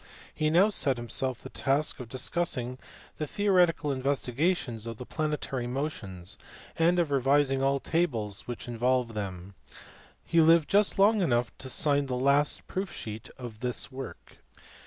[0.33, 2.79] He now set himself the task of discussing
[3.19, 6.39] the theoretical investigations of the planetary motions
[6.75, 9.53] and of revising all tables which involved them.
[10.25, 14.37] He lived just long enough to sign the last proof sheet of this work.